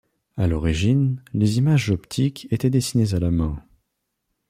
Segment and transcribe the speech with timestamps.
[0.35, 3.63] À l'origine, les images optiques étaient dessinées à la main.